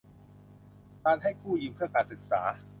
[1.03, 2.41] การให้กู้ยืมเพื่อการศึกษา